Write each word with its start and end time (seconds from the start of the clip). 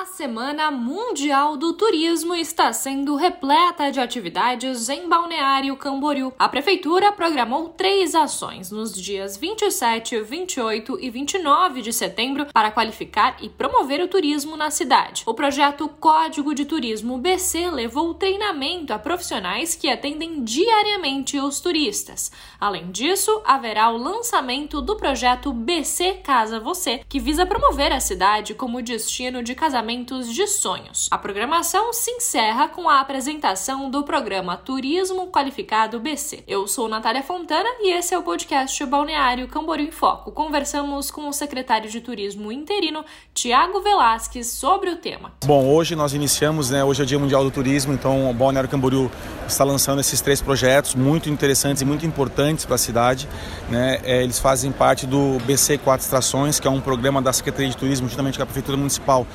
A 0.00 0.06
Semana 0.06 0.70
Mundial 0.70 1.58
do 1.58 1.74
Turismo 1.74 2.34
está 2.34 2.72
sendo 2.72 3.16
repleta 3.16 3.92
de 3.92 4.00
atividades 4.00 4.88
em 4.88 5.06
Balneário 5.06 5.76
Camboriú. 5.76 6.32
A 6.38 6.48
Prefeitura 6.48 7.12
programou 7.12 7.68
três 7.68 8.14
ações 8.14 8.70
nos 8.70 8.94
dias 8.94 9.36
27, 9.36 10.22
28 10.22 10.98
e 11.02 11.10
29 11.10 11.82
de 11.82 11.92
setembro 11.92 12.46
para 12.46 12.70
qualificar 12.70 13.36
e 13.42 13.50
promover 13.50 14.00
o 14.00 14.08
turismo 14.08 14.56
na 14.56 14.70
cidade. 14.70 15.22
O 15.26 15.34
projeto 15.34 15.86
Código 15.86 16.54
de 16.54 16.64
Turismo 16.64 17.18
BC 17.18 17.68
levou 17.68 18.14
treinamento 18.14 18.94
a 18.94 18.98
profissionais 18.98 19.74
que 19.74 19.90
atendem 19.90 20.42
diariamente 20.42 21.38
os 21.38 21.60
turistas. 21.60 22.32
Além 22.58 22.90
disso, 22.90 23.42
haverá 23.44 23.90
o 23.90 23.98
lançamento 23.98 24.80
do 24.80 24.96
projeto 24.96 25.52
BC 25.52 26.20
Casa 26.24 26.58
Você, 26.58 27.02
que 27.06 27.20
visa 27.20 27.44
promover 27.44 27.92
a 27.92 28.00
cidade 28.00 28.54
como 28.54 28.80
destino 28.80 29.42
de 29.42 29.54
casamento 29.54 29.89
de 29.90 30.46
sonhos. 30.46 31.08
A 31.10 31.18
programação 31.18 31.92
se 31.92 32.12
encerra 32.12 32.68
com 32.68 32.88
a 32.88 33.00
apresentação 33.00 33.90
do 33.90 34.04
programa 34.04 34.56
Turismo 34.56 35.26
Qualificado 35.32 35.98
BC. 35.98 36.44
Eu 36.46 36.68
sou 36.68 36.88
Natália 36.88 37.24
Fontana 37.24 37.68
e 37.80 37.92
esse 37.92 38.14
é 38.14 38.18
o 38.18 38.22
podcast 38.22 38.86
Balneário 38.86 39.48
Camboriú 39.48 39.88
em 39.88 39.90
Foco. 39.90 40.30
Conversamos 40.30 41.10
com 41.10 41.28
o 41.28 41.32
secretário 41.32 41.90
de 41.90 42.00
Turismo 42.00 42.52
interino, 42.52 43.04
Tiago 43.34 43.80
Velasquez, 43.80 44.46
sobre 44.52 44.90
o 44.90 44.96
tema. 44.96 45.32
Bom, 45.44 45.66
hoje 45.66 45.96
nós 45.96 46.14
iniciamos, 46.14 46.70
né? 46.70 46.84
Hoje 46.84 47.00
é 47.00 47.04
o 47.04 47.06
Dia 47.06 47.18
Mundial 47.18 47.42
do 47.42 47.50
Turismo, 47.50 47.92
então 47.92 48.30
o 48.30 48.32
Balneário 48.32 48.70
Camboriú 48.70 49.10
está 49.48 49.64
lançando 49.64 50.00
esses 50.00 50.20
três 50.20 50.40
projetos 50.40 50.94
muito 50.94 51.28
interessantes 51.28 51.82
e 51.82 51.84
muito 51.84 52.06
importantes 52.06 52.64
para 52.64 52.76
a 52.76 52.78
cidade. 52.78 53.28
Né? 53.68 54.00
É, 54.04 54.22
eles 54.22 54.38
fazem 54.38 54.70
parte 54.70 55.04
do 55.04 55.38
BC 55.44 55.78
Quatro 55.78 56.04
Estações, 56.04 56.60
que 56.60 56.68
é 56.68 56.70
um 56.70 56.80
programa 56.80 57.20
da 57.20 57.32
Secretaria 57.32 57.68
de 57.68 57.76
Turismo, 57.76 58.08
juntamente 58.08 58.38
com 58.38 58.44
a 58.44 58.46
Prefeitura 58.46 58.76
Municipal, 58.76 59.26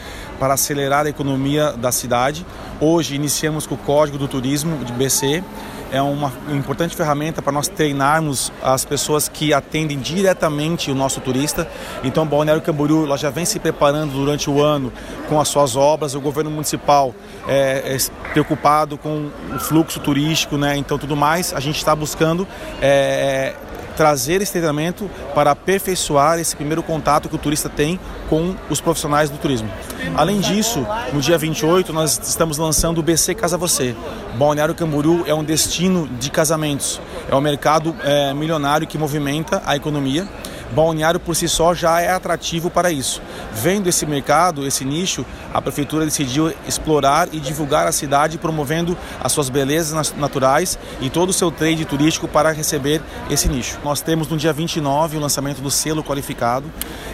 para 0.45 0.54
acelerar 0.54 1.08
a 1.08 1.09
economia 1.09 1.72
da 1.72 1.91
cidade. 1.91 2.45
Hoje 2.80 3.16
iniciamos 3.16 3.66
com 3.66 3.73
o 3.73 3.77
Código 3.80 4.16
do 4.16 4.27
Turismo 4.27 4.78
de 4.86 4.94
BC. 4.94 5.44
É 5.92 6.00
uma 6.00 6.31
importante 6.52 6.95
ferramenta 6.95 7.42
para 7.42 7.52
nós 7.52 7.67
treinarmos 7.67 8.53
as 8.61 8.86
pessoas 8.86 9.28
que 9.28 9.55
atendem 9.55 9.97
diretamente 9.97 10.92
o 10.92 10.95
nosso 10.95 11.20
turista. 11.20 11.67
Então, 12.03 12.28
Balneário 12.28 12.61
Camboriú 12.61 13.08
já 13.17 13.31
vem 13.31 13.44
se 13.44 13.58
preparando 13.58 14.11
durante 14.11 14.47
o 14.47 14.61
ano 14.61 14.94
com 15.28 15.42
as 15.42 15.47
suas 15.47 15.75
obras. 15.75 16.14
O 16.14 16.22
governo 16.22 16.52
municipal 16.52 17.16
é, 17.48 17.95
é 17.95 18.31
preocupado 18.31 19.00
com 19.00 19.31
o 19.52 19.58
fluxo 19.58 20.00
turístico, 20.00 20.59
né? 20.59 20.77
Então, 20.77 21.00
tudo 21.00 21.16
mais. 21.16 21.55
A 21.55 21.59
gente 21.59 21.77
está 21.77 21.95
buscando 21.95 22.48
é, 22.80 23.55
trazer 23.95 24.42
esse 24.42 24.52
treinamento 24.52 25.09
para 25.33 25.52
aperfeiçoar 25.52 26.39
esse 26.39 26.55
primeiro 26.55 26.83
contato 26.83 27.30
que 27.30 27.36
o 27.36 27.39
turista 27.39 27.70
tem 27.70 28.00
com 28.30 28.55
os 28.70 28.80
profissionais 28.80 29.30
do 29.30 29.38
turismo. 29.38 29.70
Além 30.16 30.40
disso, 30.40 30.86
no 31.14 31.20
dia 31.20 31.38
28 31.38 31.92
nós 31.92 32.20
estamos 32.24 32.58
lançando 32.58 33.00
o 33.00 33.04
BC 33.04 33.36
Casa 33.36 33.58
Você. 33.58 33.96
Balneário 34.38 34.76
Camboriú 34.76 35.24
é 35.26 35.34
um 35.34 35.44
destino 35.44 36.08
de 36.20 36.30
casamentos, 36.30 37.02
é 37.30 37.36
um 37.36 37.42
mercado 37.42 37.96
é, 38.04 38.34
milionário 38.34 38.88
que 38.88 38.98
movimenta 38.98 39.62
a 39.66 39.76
economia 39.76 40.28
Balneário 40.71 41.19
por 41.19 41.35
si 41.35 41.47
só 41.47 41.73
já 41.73 42.02
é 42.02 42.11
atrativo 42.11 42.69
para 42.69 42.91
isso. 42.91 43.21
Vendo 43.53 43.88
esse 43.88 44.05
mercado, 44.05 44.66
esse 44.66 44.83
nicho, 44.83 45.25
a 45.53 45.61
prefeitura 45.61 46.05
decidiu 46.05 46.53
explorar 46.67 47.30
e 47.31 47.39
divulgar 47.39 47.88
a 47.88 47.91
cidade, 47.91 48.38
promovendo 48.38 48.97
as 49.23 49.31
suas 49.31 49.49
belezas 49.49 50.13
naturais 50.13 50.77
e 50.99 51.09
todo 51.09 51.30
o 51.30 51.33
seu 51.33 51.52
trade 51.52 51.86
turístico 51.86 52.27
para 52.27 52.52
receber 52.52 53.02
esse 53.30 53.47
nicho. 53.47 53.80
Nós 53.83 54.02
temos 54.02 54.27
no 54.27 54.38
dia 54.38 54.52
29 54.52 55.17
o 55.17 55.19
lançamento 55.19 55.61
do 55.61 55.71
selo 55.71 56.03
qualificado. 56.03 56.71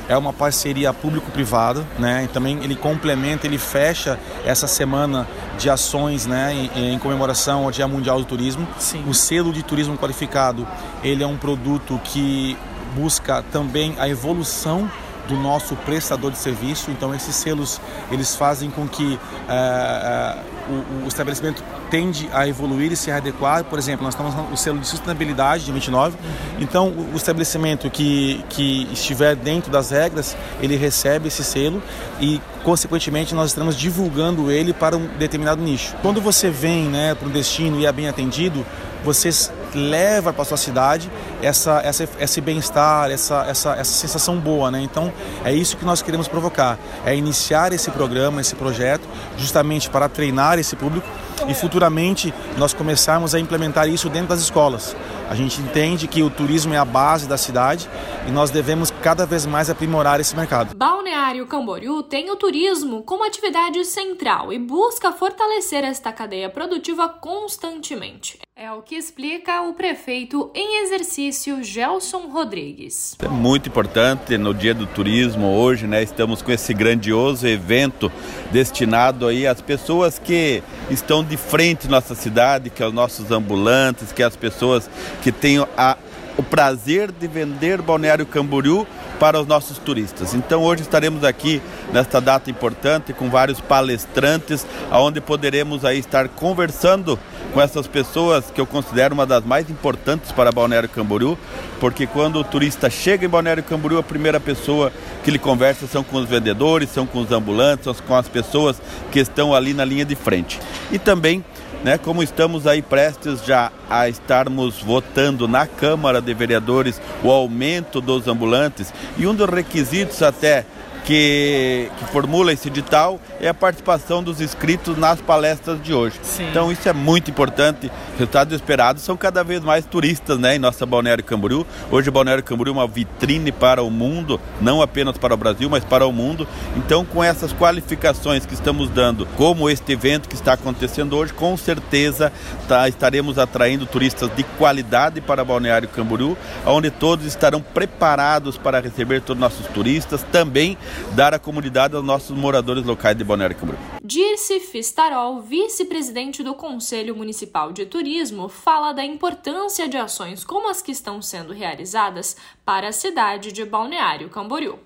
É 0.07 0.17
uma 0.17 0.33
parceria 0.33 0.93
público-privada, 0.93 1.85
né? 1.97 2.25
E 2.25 2.27
também 2.27 2.59
ele 2.63 2.75
complementa, 2.75 3.47
ele 3.47 3.57
fecha 3.57 4.19
essa 4.45 4.67
semana 4.67 5.27
de 5.57 5.69
ações, 5.69 6.25
né, 6.25 6.53
em, 6.75 6.93
em 6.93 6.99
comemoração 6.99 7.65
ao 7.65 7.71
Dia 7.71 7.87
Mundial 7.87 8.19
do 8.19 8.25
Turismo. 8.25 8.67
Sim. 8.79 9.03
O 9.07 9.13
selo 9.13 9.53
de 9.53 9.63
turismo 9.63 9.97
qualificado, 9.97 10.67
ele 11.03 11.23
é 11.23 11.27
um 11.27 11.37
produto 11.37 11.99
que 12.03 12.57
busca 12.95 13.43
também 13.51 13.95
a 13.97 14.07
evolução 14.07 14.89
do 15.27 15.35
nosso 15.35 15.75
prestador 15.77 16.31
de 16.31 16.37
serviço. 16.37 16.91
Então 16.91 17.13
esses 17.13 17.35
selos 17.35 17.79
eles 18.11 18.35
fazem 18.35 18.69
com 18.69 18.87
que 18.87 19.03
uh, 19.03 19.17
uh, 19.17 21.01
o, 21.01 21.05
o, 21.05 21.07
estabelecimento 21.07 21.63
tende 21.89 22.29
a 22.33 22.47
evoluir 22.47 22.91
e 22.91 22.95
se 22.95 23.11
adequar. 23.11 23.63
Por 23.63 23.79
exemplo, 23.79 24.03
nós 24.03 24.13
estamos 24.13 24.33
no 24.49 24.57
selo 24.57 24.79
de 24.79 24.87
sustentabilidade 24.87 25.65
de 25.65 25.71
29. 25.71 26.17
Então 26.59 26.89
o, 26.89 27.13
o 27.13 27.17
estabelecimento 27.17 27.89
que, 27.89 28.43
que 28.49 28.87
estiver 28.91 29.35
dentro 29.35 29.71
das 29.71 29.91
regras 29.91 30.35
ele 30.61 30.75
recebe 30.75 31.27
esse 31.27 31.43
selo 31.43 31.81
e 32.19 32.41
consequentemente 32.63 33.33
nós 33.33 33.51
estamos 33.51 33.75
divulgando 33.75 34.51
ele 34.51 34.73
para 34.73 34.97
um 34.97 35.07
determinado 35.17 35.61
nicho. 35.61 35.95
Quando 36.01 36.21
você 36.21 36.49
vem 36.49 36.85
né, 36.85 37.15
para 37.15 37.27
um 37.27 37.31
destino 37.31 37.79
e 37.79 37.85
é 37.85 37.91
bem 37.91 38.07
atendido, 38.07 38.65
vocês 39.03 39.51
leva 39.77 40.33
para 40.33 40.43
sua 40.45 40.57
cidade 40.57 41.09
essa, 41.41 41.81
essa, 41.83 42.07
esse 42.19 42.41
bem-estar, 42.41 43.09
essa, 43.09 43.45
essa, 43.47 43.73
essa 43.73 43.91
sensação 43.91 44.37
boa, 44.37 44.69
né? 44.69 44.81
Então 44.81 45.11
é 45.43 45.53
isso 45.53 45.77
que 45.77 45.85
nós 45.85 46.01
queremos 46.01 46.27
provocar, 46.27 46.77
é 47.05 47.15
iniciar 47.15 47.73
esse 47.73 47.89
programa, 47.91 48.41
esse 48.41 48.55
projeto, 48.55 49.07
justamente 49.37 49.89
para 49.89 50.09
treinar 50.09 50.59
esse 50.59 50.75
público 50.75 51.07
e 51.47 51.53
futuramente 51.53 52.33
nós 52.57 52.73
começarmos 52.73 53.33
a 53.33 53.39
implementar 53.39 53.87
isso 53.87 54.09
dentro 54.09 54.29
das 54.29 54.41
escolas. 54.41 54.95
A 55.29 55.35
gente 55.35 55.61
entende 55.61 56.07
que 56.07 56.21
o 56.21 56.29
turismo 56.29 56.73
é 56.73 56.77
a 56.77 56.85
base 56.85 57.27
da 57.27 57.37
cidade 57.37 57.89
e 58.27 58.31
nós 58.31 58.49
devemos 58.49 58.90
cada 59.01 59.25
vez 59.25 59.47
mais 59.47 59.67
aprimorar 59.67 60.19
esse 60.19 60.35
mercado. 60.35 60.75
Balneário 60.75 61.47
Camboriú 61.47 62.03
tem 62.03 62.29
o 62.29 62.35
turismo 62.35 63.01
como 63.01 63.25
atividade 63.25 63.83
central 63.83 64.53
e 64.53 64.59
busca 64.59 65.11
fortalecer 65.11 65.83
esta 65.83 66.13
cadeia 66.13 66.49
produtiva 66.49 67.09
constantemente. 67.09 68.39
É 68.55 68.71
o 68.71 68.83
que 68.83 68.93
explica 68.93 69.63
o 69.63 69.73
prefeito 69.73 70.51
em 70.53 70.83
exercício 70.83 71.63
Gelson 71.63 72.27
Rodrigues. 72.27 73.15
É 73.19 73.27
muito 73.27 73.69
importante 73.69 74.37
no 74.37 74.53
Dia 74.53 74.75
do 74.75 74.85
Turismo 74.85 75.47
hoje, 75.47 75.87
né? 75.87 76.03
Estamos 76.03 76.43
com 76.43 76.51
esse 76.51 76.71
grandioso 76.71 77.47
evento 77.47 78.11
destinado 78.51 79.25
aí 79.25 79.47
às 79.47 79.61
pessoas 79.61 80.19
que 80.19 80.61
estão 80.91 81.23
de 81.23 81.37
frente 81.37 81.87
à 81.87 81.89
nossa 81.89 82.13
cidade, 82.13 82.69
que 82.69 82.83
é 82.83 82.87
os 82.87 82.93
nossos 82.93 83.31
ambulantes, 83.31 84.11
que 84.11 84.21
é 84.21 84.25
as 84.27 84.35
pessoas 84.35 84.87
que 85.23 85.31
têm 85.31 85.57
a, 85.75 85.97
o 86.37 86.43
prazer 86.43 87.11
de 87.11 87.27
vender 87.27 87.81
Balneário 87.81 88.25
Camboriú 88.25 88.87
para 89.19 89.39
os 89.39 89.45
nossos 89.45 89.77
turistas. 89.77 90.33
Então 90.33 90.63
hoje 90.63 90.81
estaremos 90.81 91.23
aqui 91.23 91.61
nesta 91.93 92.19
data 92.19 92.49
importante 92.49 93.13
com 93.13 93.29
vários 93.29 93.61
palestrantes, 93.61 94.65
aonde 94.89 95.21
poderemos 95.21 95.85
aí 95.85 95.99
estar 95.99 96.27
conversando 96.29 97.19
com 97.53 97.61
essas 97.61 97.85
pessoas 97.85 98.49
que 98.49 98.59
eu 98.59 98.65
considero 98.65 99.13
uma 99.13 99.25
das 99.25 99.43
mais 99.43 99.69
importantes 99.69 100.31
para 100.31 100.51
Balneário 100.51 100.89
Camboriú, 100.89 101.37
porque 101.79 102.07
quando 102.07 102.39
o 102.39 102.43
turista 102.43 102.89
chega 102.89 103.25
em 103.25 103.29
Balneário 103.29 103.63
Camboriú, 103.63 103.99
a 103.99 104.03
primeira 104.03 104.39
pessoa 104.39 104.91
que 105.23 105.29
ele 105.29 105.37
conversa 105.37 105.85
são 105.85 106.03
com 106.03 106.17
os 106.17 106.27
vendedores, 106.27 106.89
são 106.89 107.05
com 107.05 107.19
os 107.19 107.31
ambulantes, 107.31 107.83
são 107.83 107.93
com 107.93 108.15
as 108.15 108.27
pessoas 108.27 108.81
que 109.11 109.19
estão 109.19 109.53
ali 109.53 109.73
na 109.73 109.85
linha 109.85 110.05
de 110.05 110.15
frente. 110.15 110.59
E 110.91 110.97
também 110.97 111.43
né, 111.83 111.97
como 111.97 112.21
estamos 112.21 112.67
aí 112.67 112.81
prestes 112.81 113.43
já 113.45 113.71
a 113.89 114.07
estarmos 114.07 114.81
votando 114.81 115.47
na 115.47 115.65
Câmara 115.65 116.21
de 116.21 116.33
Vereadores 116.33 117.01
o 117.23 117.31
aumento 117.31 117.99
dos 117.99 118.27
ambulantes 118.27 118.93
e 119.17 119.25
um 119.25 119.33
dos 119.33 119.49
requisitos 119.49 120.21
até 120.21 120.65
que, 121.05 121.89
que 121.97 122.05
formula 122.05 122.53
esse 122.53 122.67
edital 122.67 123.19
é 123.39 123.47
a 123.47 123.53
participação 123.53 124.23
dos 124.23 124.39
inscritos 124.39 124.97
nas 124.97 125.19
palestras 125.19 125.81
de 125.81 125.93
hoje. 125.93 126.19
Sim. 126.23 126.47
Então 126.49 126.71
isso 126.71 126.87
é 126.87 126.93
muito 126.93 127.31
importante. 127.31 127.91
Resultados 128.13 128.53
esperados 128.53 129.03
são 129.03 129.17
cada 129.17 129.43
vez 129.43 129.61
mais 129.61 129.85
turistas 129.85 130.37
né, 130.37 130.55
em 130.55 130.59
nossa 130.59 130.85
Balneário 130.85 131.23
Camboriú. 131.23 131.65
Hoje 131.89 132.09
o 132.09 132.11
Balneário 132.11 132.43
Camboriú 132.43 132.73
é 132.73 132.77
uma 132.77 132.87
vitrine 132.87 133.51
para 133.51 133.81
o 133.81 133.89
mundo, 133.89 134.39
não 134.59 134.81
apenas 134.81 135.17
para 135.17 135.33
o 135.33 135.37
Brasil, 135.37 135.69
mas 135.69 135.83
para 135.83 136.05
o 136.05 136.11
mundo. 136.11 136.47
Então 136.75 137.03
com 137.03 137.23
essas 137.23 137.53
qualificações 137.53 138.45
que 138.45 138.53
estamos 138.53 138.89
dando, 138.89 139.25
como 139.37 139.69
este 139.69 139.93
evento 139.93 140.29
que 140.29 140.35
está 140.35 140.53
acontecendo 140.53 141.17
hoje, 141.17 141.33
com 141.33 141.57
certeza 141.57 142.31
tá, 142.67 142.87
estaremos 142.87 143.37
atraindo 143.37 143.85
turistas 143.85 144.29
de 144.35 144.43
qualidade 144.43 145.21
para 145.21 145.43
Balneário 145.43 145.89
Camboriú, 145.89 146.37
onde 146.65 146.91
todos 146.91 147.25
estarão 147.25 147.61
preparados 147.61 148.57
para 148.57 148.79
receber 148.79 149.21
todos 149.21 149.41
os 149.41 149.41
nossos 149.41 149.67
turistas, 149.73 150.23
também 150.31 150.77
dar 151.13 151.33
a 151.33 151.39
comunidade 151.39 151.95
aos 151.95 152.03
nossos 152.03 152.35
moradores 152.35 152.85
locais 152.85 153.17
de 153.17 153.23
Balneário 153.23 153.55
Camboriú. 153.55 153.81
Dirce 154.03 154.59
Fistarol, 154.59 155.41
vice-presidente 155.41 156.43
do 156.43 156.53
Conselho 156.53 157.15
Municipal 157.15 157.71
de 157.71 157.85
Turismo, 157.85 158.49
fala 158.49 158.93
da 158.93 159.03
importância 159.03 159.87
de 159.87 159.97
ações 159.97 160.43
como 160.43 160.69
as 160.69 160.81
que 160.81 160.91
estão 160.91 161.21
sendo 161.21 161.53
realizadas 161.53 162.35
para 162.65 162.89
a 162.89 162.91
cidade 162.91 163.51
de 163.51 163.65
Balneário 163.65 164.29
Camboriú. 164.29 164.79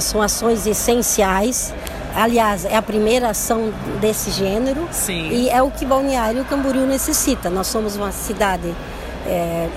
são 0.00 0.22
ações 0.22 0.66
essenciais 0.66 1.72
Aliás, 2.14 2.66
é 2.66 2.76
a 2.76 2.82
primeira 2.82 3.30
ação 3.30 3.72
desse 4.00 4.30
gênero 4.30 4.86
Sim. 4.92 5.30
e 5.30 5.48
é 5.48 5.62
o 5.62 5.70
que 5.70 5.84
Balneário 5.84 6.44
Camboriú 6.44 6.86
necessita. 6.86 7.48
Nós 7.48 7.68
somos 7.68 7.96
uma 7.96 8.12
cidade 8.12 8.74
é, 9.26 9.68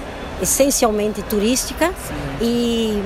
essencialmente 0.42 1.22
turística 1.24 1.94
Sim. 1.94 2.14
e 2.42 3.04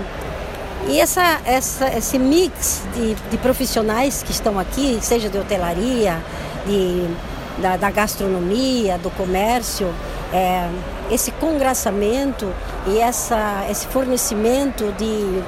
E 0.89 0.99
essa, 0.99 1.39
essa, 1.45 1.87
esse 1.95 2.17
mix 2.17 2.81
de, 2.95 3.13
de 3.13 3.37
profissionais 3.37 4.23
que 4.23 4.31
estão 4.31 4.57
aqui, 4.57 4.97
seja 5.03 5.29
de 5.29 5.37
hotelaria, 5.37 6.17
de, 6.65 7.07
da, 7.61 7.77
da 7.77 7.91
gastronomia, 7.91 8.97
do 8.97 9.11
comércio, 9.11 9.93
é, 10.33 10.67
esse 11.11 11.29
congraçamento 11.33 12.51
e 12.87 12.97
essa, 12.97 13.67
esse 13.69 13.85
fornecimento 13.85 14.91
de, 14.93 15.43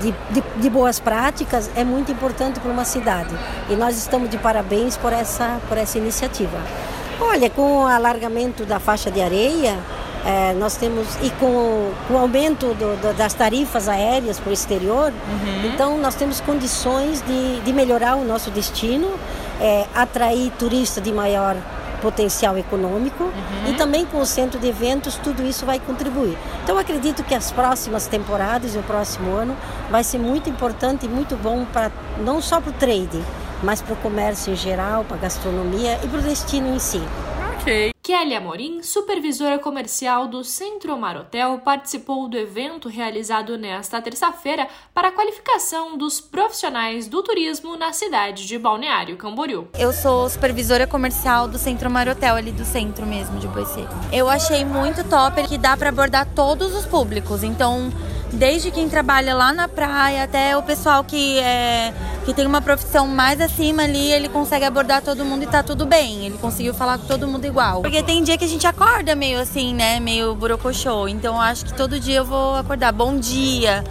de, 0.00 0.14
de, 0.30 0.42
de, 0.62 0.70
boas 0.70 0.98
práticas 0.98 1.70
é 1.76 1.84
muito 1.84 2.10
importante 2.10 2.58
para 2.58 2.72
uma 2.72 2.86
cidade. 2.86 3.34
E 3.68 3.76
nós 3.76 3.98
estamos 3.98 4.30
de 4.30 4.38
parabéns 4.38 4.96
por 4.96 5.12
essa, 5.12 5.60
por 5.68 5.76
essa 5.76 5.98
iniciativa. 5.98 6.58
Olha, 7.20 7.50
com 7.50 7.82
o 7.82 7.86
alargamento 7.86 8.64
da 8.64 8.80
faixa 8.80 9.10
de 9.10 9.20
areia, 9.20 9.78
é, 10.24 10.52
nós 10.54 10.76
temos, 10.76 11.06
e 11.22 11.30
com, 11.30 11.92
com 12.06 12.14
o 12.14 12.18
aumento 12.18 12.74
do, 12.74 12.96
do, 13.00 13.16
das 13.16 13.32
tarifas 13.34 13.88
aéreas 13.88 14.38
para 14.38 14.50
o 14.50 14.52
exterior, 14.52 15.12
uhum. 15.12 15.66
então 15.72 15.98
nós 15.98 16.14
temos 16.14 16.40
condições 16.40 17.22
de, 17.22 17.60
de 17.60 17.72
melhorar 17.72 18.16
o 18.16 18.24
nosso 18.24 18.50
destino, 18.50 19.18
é, 19.60 19.86
atrair 19.94 20.52
turistas 20.58 21.02
de 21.02 21.12
maior 21.12 21.56
potencial 22.00 22.56
econômico 22.56 23.24
uhum. 23.24 23.70
e 23.70 23.74
também 23.74 24.04
com 24.06 24.18
o 24.20 24.26
centro 24.26 24.58
de 24.58 24.66
eventos, 24.66 25.16
tudo 25.16 25.42
isso 25.42 25.64
vai 25.66 25.78
contribuir. 25.78 26.36
Então 26.64 26.78
acredito 26.78 27.22
que 27.22 27.34
as 27.34 27.52
próximas 27.52 28.06
temporadas 28.06 28.74
e 28.74 28.78
o 28.78 28.82
próximo 28.82 29.32
ano 29.32 29.56
vai 29.90 30.02
ser 30.02 30.18
muito 30.18 30.48
importante 30.48 31.06
e 31.06 31.08
muito 31.08 31.36
bom 31.36 31.64
para 31.66 31.90
não 32.18 32.40
só 32.40 32.60
para 32.60 32.70
o 32.70 32.72
trade, 32.72 33.22
mas 33.62 33.80
para 33.82 33.94
o 33.94 33.96
comércio 33.96 34.52
em 34.52 34.56
geral, 34.56 35.04
para 35.04 35.16
a 35.16 35.20
gastronomia 35.20 35.98
e 36.02 36.08
para 36.08 36.18
o 36.18 36.22
destino 36.22 36.74
em 36.74 36.78
si. 36.78 37.02
Ok. 37.60 37.90
Kelly 38.10 38.34
Amorim, 38.34 38.82
supervisora 38.82 39.56
comercial 39.56 40.26
do 40.26 40.42
Centro 40.42 40.98
Mar 40.98 41.16
Hotel, 41.16 41.60
participou 41.64 42.28
do 42.28 42.36
evento 42.36 42.88
realizado 42.88 43.56
nesta 43.56 44.02
terça-feira 44.02 44.66
para 44.92 45.08
a 45.08 45.12
qualificação 45.12 45.96
dos 45.96 46.20
profissionais 46.20 47.06
do 47.06 47.22
turismo 47.22 47.76
na 47.76 47.92
cidade 47.92 48.48
de 48.48 48.58
Balneário 48.58 49.16
Camboriú. 49.16 49.68
Eu 49.78 49.92
sou 49.92 50.28
supervisora 50.28 50.88
comercial 50.88 51.46
do 51.46 51.56
Centro 51.56 51.88
Mar 51.88 52.08
Hotel, 52.08 52.34
ali 52.34 52.50
do 52.50 52.64
centro 52.64 53.06
mesmo 53.06 53.38
de 53.38 53.46
Boise. 53.46 53.86
Eu 54.12 54.28
achei 54.28 54.64
muito 54.64 55.04
top 55.04 55.46
que 55.46 55.56
dá 55.56 55.76
para 55.76 55.90
abordar 55.90 56.26
todos 56.34 56.74
os 56.74 56.84
públicos, 56.84 57.44
então 57.44 57.92
desde 58.32 58.72
quem 58.72 58.88
trabalha 58.88 59.36
lá 59.36 59.52
na 59.52 59.68
praia 59.68 60.24
até 60.24 60.56
o 60.56 60.62
pessoal 60.64 61.04
que 61.04 61.38
é 61.38 61.94
que 62.30 62.36
tem 62.36 62.46
uma 62.46 62.62
profissão 62.62 63.08
mais 63.08 63.40
acima 63.40 63.82
ali, 63.82 64.12
ele 64.12 64.28
consegue 64.28 64.64
abordar 64.64 65.02
todo 65.02 65.24
mundo 65.24 65.42
e 65.42 65.46
tá 65.48 65.64
tudo 65.64 65.84
bem. 65.84 66.26
Ele 66.26 66.38
conseguiu 66.38 66.72
falar 66.72 66.96
com 66.96 67.04
todo 67.04 67.26
mundo 67.26 67.44
igual. 67.44 67.82
Porque 67.82 68.04
tem 68.04 68.22
dia 68.22 68.38
que 68.38 68.44
a 68.44 68.48
gente 68.48 68.64
acorda 68.68 69.16
meio 69.16 69.40
assim, 69.40 69.74
né, 69.74 69.98
meio 69.98 70.32
burocochô. 70.36 71.08
Então 71.08 71.34
eu 71.34 71.40
acho 71.40 71.64
que 71.64 71.74
todo 71.74 71.98
dia 71.98 72.18
eu 72.18 72.24
vou 72.24 72.54
acordar 72.54 72.92
bom 72.92 73.18
dia 73.18 73.82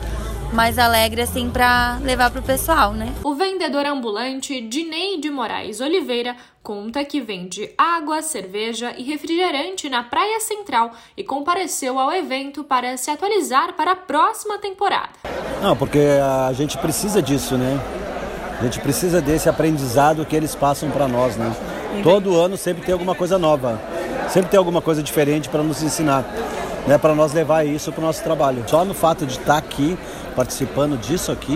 mais 0.54 0.80
alegre 0.80 1.22
assim 1.22 1.50
para 1.50 2.00
levar 2.02 2.32
pro 2.32 2.42
pessoal, 2.42 2.94
né? 2.94 3.14
O 3.24 3.36
vendedor 3.36 3.86
ambulante 3.86 4.62
Dineide 4.62 5.30
Moraes 5.30 5.82
Oliveira 5.82 6.36
conta 6.64 7.04
que 7.04 7.20
vende 7.20 7.70
água, 7.78 8.22
cerveja 8.22 8.94
e 8.98 9.04
refrigerante 9.04 9.90
na 9.90 10.02
Praia 10.02 10.40
Central 10.40 10.92
e 11.16 11.26
compareceu 11.26 12.00
ao 12.00 12.12
evento 12.14 12.64
para 12.64 12.96
se 12.96 13.12
atualizar 13.12 13.74
para 13.74 13.92
a 13.92 13.96
próxima 13.98 14.58
temporada. 14.58 15.10
Não, 15.62 15.76
porque 15.76 16.00
a 16.48 16.54
gente 16.54 16.78
precisa 16.78 17.22
disso, 17.22 17.58
né? 17.58 17.78
A 18.60 18.64
gente 18.64 18.82
precisa 18.82 19.22
desse 19.22 19.48
aprendizado 19.48 20.26
que 20.26 20.36
eles 20.36 20.54
passam 20.54 20.90
para 20.90 21.08
nós, 21.08 21.38
né? 21.38 21.56
Todo 22.04 22.38
ano 22.38 22.58
sempre 22.58 22.84
tem 22.84 22.92
alguma 22.92 23.16
coisa 23.16 23.40
nova, 23.40 23.80
sempre 24.28 24.50
tem 24.50 24.58
alguma 24.58 24.82
coisa 24.82 25.02
diferente 25.02 25.48
para 25.48 25.64
nos 25.64 25.82
ensinar, 25.82 26.26
né? 26.86 26.98
Para 26.98 27.16
nós 27.16 27.32
levar 27.32 27.66
isso 27.66 27.90
para 27.94 28.02
o 28.02 28.06
nosso 28.06 28.22
trabalho. 28.22 28.64
Só 28.68 28.84
no 28.84 28.94
fato 28.94 29.26
de 29.26 29.34
estar 29.34 29.46
tá 29.54 29.58
aqui 29.58 29.98
participando 30.36 30.98
disso 30.98 31.32
aqui, 31.32 31.54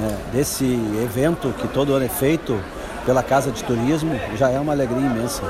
né? 0.00 0.18
desse 0.32 0.64
evento 1.02 1.54
que 1.56 1.68
todo 1.68 1.94
ano 1.94 2.04
é 2.04 2.08
feito 2.08 2.58
pela 3.06 3.22
Casa 3.22 3.52
de 3.52 3.62
Turismo, 3.62 4.18
já 4.36 4.50
é 4.50 4.58
uma 4.58 4.72
alegria 4.72 5.06
imensa. 5.06 5.42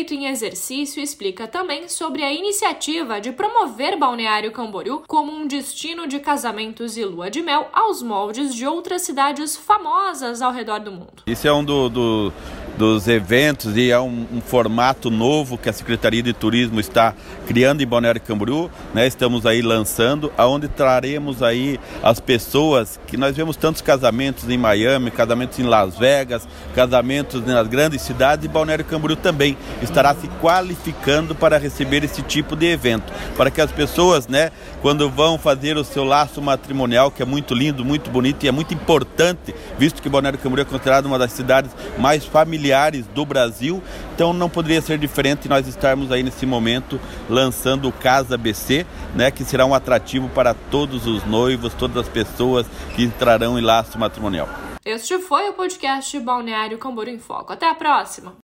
Prefeito 0.00 0.14
em 0.14 0.28
exercício 0.28 1.02
explica 1.02 1.46
também 1.46 1.86
sobre 1.86 2.22
a 2.22 2.32
iniciativa 2.32 3.20
de 3.20 3.32
promover 3.32 3.98
Balneário 3.98 4.50
Camboriú 4.50 5.02
como 5.06 5.30
um 5.30 5.46
destino 5.46 6.06
de 6.06 6.18
casamentos 6.18 6.96
e 6.96 7.04
lua 7.04 7.30
de 7.30 7.42
mel 7.42 7.68
aos 7.70 8.02
moldes 8.02 8.54
de 8.54 8.66
outras 8.66 9.02
cidades 9.02 9.56
famosas 9.56 10.40
ao 10.40 10.52
redor 10.52 10.80
do 10.80 10.90
mundo. 10.90 11.22
Isso 11.26 11.46
é 11.46 11.52
um 11.52 11.62
do, 11.62 11.90
do 11.90 12.32
dos 12.80 13.06
eventos 13.08 13.76
e 13.76 13.90
é 13.90 14.00
um, 14.00 14.26
um, 14.32 14.40
formato 14.40 15.10
novo 15.10 15.58
que 15.58 15.68
a 15.68 15.72
Secretaria 15.72 16.22
de 16.22 16.32
Turismo 16.32 16.80
está 16.80 17.12
criando 17.46 17.82
em 17.82 17.86
Balneário 17.86 18.22
Camboriú, 18.22 18.70
né? 18.94 19.06
Estamos 19.06 19.44
aí 19.44 19.60
lançando, 19.60 20.32
aonde 20.34 20.66
traremos 20.66 21.42
aí 21.42 21.78
as 22.02 22.18
pessoas 22.20 22.98
que 23.06 23.18
nós 23.18 23.36
vemos 23.36 23.54
tantos 23.54 23.82
casamentos 23.82 24.48
em 24.48 24.56
Miami, 24.56 25.10
casamentos 25.10 25.58
em 25.58 25.64
Las 25.64 25.98
Vegas, 25.98 26.48
casamentos 26.74 27.44
nas 27.44 27.66
grandes 27.66 28.00
cidades 28.00 28.46
e 28.46 28.48
Balneário 28.48 28.86
Camboriú 28.86 29.16
também 29.16 29.58
estará 29.82 30.14
se 30.14 30.26
qualificando 30.40 31.34
para 31.34 31.58
receber 31.58 32.02
esse 32.02 32.22
tipo 32.22 32.56
de 32.56 32.64
evento, 32.64 33.12
para 33.36 33.50
que 33.50 33.60
as 33.60 33.70
pessoas, 33.70 34.26
né, 34.26 34.50
quando 34.80 35.10
vão 35.10 35.36
fazer 35.36 35.76
o 35.76 35.84
seu 35.84 36.02
laço 36.02 36.40
matrimonial, 36.40 37.10
que 37.10 37.20
é 37.20 37.26
muito 37.26 37.52
lindo, 37.52 37.84
muito 37.84 38.10
bonito 38.10 38.42
e 38.42 38.48
é 38.48 38.52
muito 38.52 38.72
importante, 38.72 39.54
visto 39.78 40.00
que 40.00 40.08
Balneário 40.08 40.38
Camboriú 40.38 40.62
é 40.62 40.64
considerado 40.64 41.04
uma 41.04 41.18
das 41.18 41.32
cidades 41.32 41.70
mais 41.98 42.24
familiares 42.24 42.69
do 43.14 43.24
Brasil. 43.24 43.82
Então 44.14 44.32
não 44.32 44.48
poderia 44.48 44.80
ser 44.80 44.98
diferente 44.98 45.48
nós 45.48 45.66
estarmos 45.66 46.10
aí 46.12 46.22
nesse 46.22 46.46
momento 46.46 47.00
lançando 47.28 47.88
o 47.88 47.92
Casa 47.92 48.36
BC, 48.36 48.86
né, 49.14 49.30
que 49.30 49.44
será 49.44 49.66
um 49.66 49.74
atrativo 49.74 50.28
para 50.28 50.54
todos 50.54 51.06
os 51.06 51.24
noivos, 51.24 51.74
todas 51.74 51.96
as 51.96 52.08
pessoas 52.08 52.66
que 52.94 53.02
entrarão 53.02 53.58
em 53.58 53.62
laço 53.62 53.98
matrimonial. 53.98 54.48
Este 54.84 55.18
foi 55.18 55.48
o 55.48 55.52
podcast 55.52 56.18
Balneário 56.20 56.78
Camboriú 56.78 57.14
em 57.14 57.18
Foco. 57.18 57.52
Até 57.52 57.68
a 57.68 57.74
próxima! 57.74 58.34